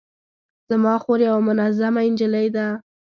زما 0.69 0.93
خور 1.03 1.19
یوه 1.27 1.41
منظمه 1.47 2.01
نجلۍ 2.13 2.47
ده 2.55 2.67